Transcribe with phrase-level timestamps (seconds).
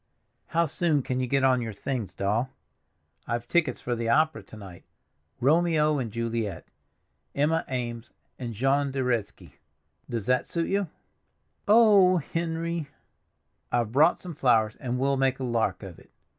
[0.47, 2.49] "How soon can you get on your things, Doll?
[3.27, 8.09] I've tickets for the opera to night—'Romeo and Juliet'—Emma Eames
[8.39, 10.87] and Jean de Reszke—does that suit you?"
[11.67, 12.87] "Oh, Henry!"
[13.71, 16.09] "I've brought some flowers, and we'll make a lark of it.